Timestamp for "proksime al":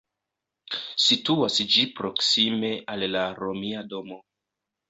1.99-3.07